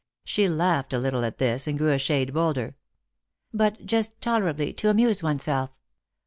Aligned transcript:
She 0.23 0.49
laughed 0.49 0.93
a 0.93 0.97
little 0.97 1.23
at 1.23 1.37
this, 1.37 1.67
and 1.67 1.77
grew 1.77 1.93
a 1.93 1.99
shade 1.99 2.33
bolder." 2.33 2.75
But 3.53 3.85
just 3.85 4.19
tolerably, 4.19 4.73
to 4.73 4.89
amuse 4.89 5.21
oneself." 5.21 5.69